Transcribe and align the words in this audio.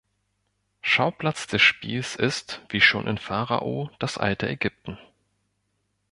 Schauplatz 0.81 1.45
des 1.45 1.61
Spiels 1.61 2.15
ist, 2.15 2.61
wie 2.69 2.81
schon 2.81 3.05
in 3.05 3.19
Pharao, 3.19 3.91
das 3.99 4.17
alte 4.17 4.49
Ägypten. 4.49 4.97